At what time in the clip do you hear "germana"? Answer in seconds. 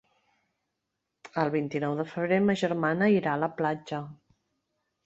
2.63-3.13